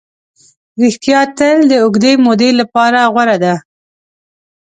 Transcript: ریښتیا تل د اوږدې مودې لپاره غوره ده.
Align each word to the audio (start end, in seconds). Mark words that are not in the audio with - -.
ریښتیا 0.81 1.19
تل 1.37 1.57
د 1.67 1.73
اوږدې 1.83 2.13
مودې 2.25 2.49
لپاره 2.59 2.99
غوره 3.13 3.37
ده. 3.43 3.55